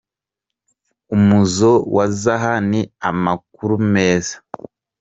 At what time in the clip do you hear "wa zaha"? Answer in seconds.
1.95-2.53